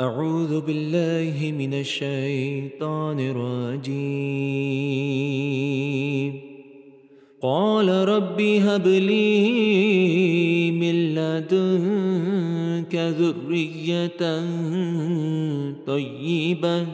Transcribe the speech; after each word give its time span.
أعوذ 0.00 0.60
بالله 0.60 1.52
من 1.58 1.74
الشيطان 1.74 3.20
الرجيم. 3.20 4.00
قال 7.42 7.88
ربي 7.88 8.58
هب 8.58 8.86
لي 8.86 10.70
من 10.70 11.14
لدنك 11.14 12.94
ذرية 12.94 14.20
طيبة. 15.86 16.86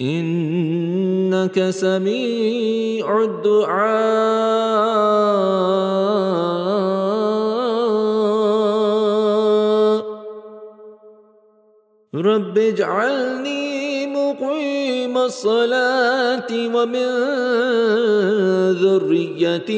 إنك 0.00 1.70
سميع 1.70 3.24
الدعاء. 3.24 5.05
رب 12.14 12.58
اجعلني 12.58 14.06
مقيم 14.06 15.18
الصلاة 15.18 16.46
ومن 16.52 17.08
ذريتي. 18.72 19.76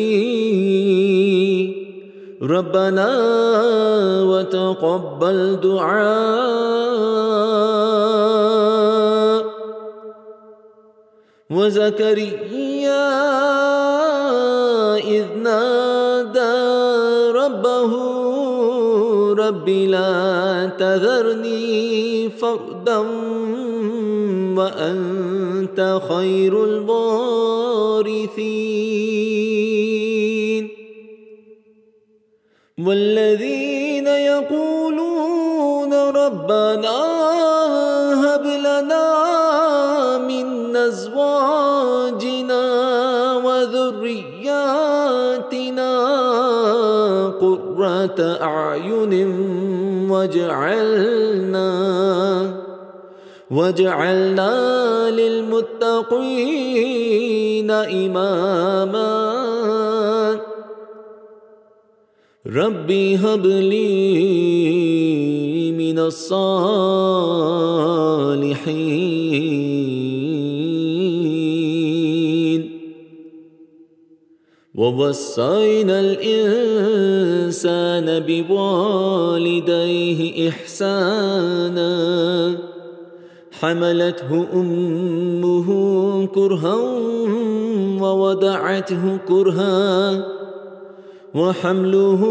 ربنا 2.43 3.11
وتقبل 4.23 5.61
دعاء. 5.62 6.98
وزكريا 11.51 13.09
إذ 14.97 15.25
نادى 15.42 16.56
ربه 17.31 17.92
رب 19.48 19.69
لا 19.69 20.70
تذرني 20.79 22.29
فردا 22.30 22.98
وأنت 24.59 26.00
خير 26.09 26.64
الوارثين. 26.64 27.09
والذين 32.86 34.06
يقولون 34.06 35.92
ربنا 35.95 36.98
هب 38.25 38.45
لنا 38.47 39.48
قرة 47.41 48.20
أعين 48.42 49.12
واجعلنا 50.11 51.70
واجعلنا 53.50 55.11
للمتقين 55.11 56.39
إماما. 57.70 59.08
ربي 62.47 63.17
هب 63.17 63.47
لي 63.47 63.89
من 65.73 65.98
الصالحين. 65.98 66.39
ووصينا 74.79 76.01
الإنسان 76.01 78.07
بوالديه 78.27 80.20
إحسانا. 80.48 81.93
حملته 83.61 84.47
أمه 84.55 85.69
كرها 86.27 86.75
ووضعته 88.03 89.19
كرها. 89.29 90.25
وحمله 91.35 92.25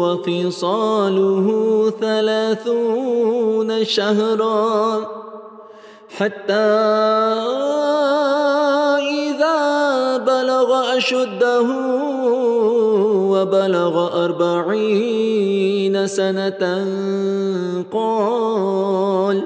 وفصاله 0.00 1.46
ثلاثون 2.00 3.84
شهرا. 3.84 5.06
حتى 6.16 6.76
أشده 10.96 11.66
وبلغ 13.32 14.24
أربعين 14.24 16.06
سنة. 16.06 16.62
قال 17.92 19.42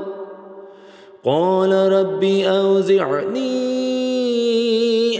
قال 1.25 1.73
ربي 1.93 2.49
أوزعني 2.49 3.81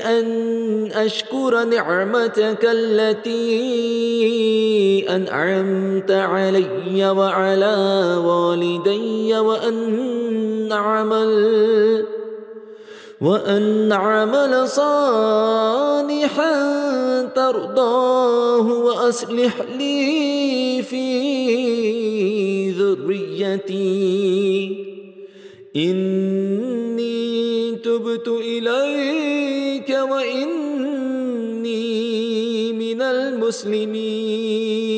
أن 0.05 0.27
أشكر 0.93 1.65
نعمتك 1.65 2.65
التي 2.65 3.37
أنعمت 5.09 6.11
علي 6.11 7.11
وعلى 7.11 8.17
والدي 8.25 9.39
وأن 9.39 10.73
أعمل 10.73 12.20
وأن 13.21 13.93
أعمل 13.93 14.69
صالحا 14.69 16.53
ترضاه 17.37 18.67
وأصلح 18.67 19.61
لي 19.79 20.83
في 20.83 21.11
ذريتي. 22.71 24.77
إني 25.77 27.77
تبت 27.77 28.29
إليك 28.29 29.99
وإني 30.11 31.83
من 32.73 33.03
المسلمين. 33.03 34.90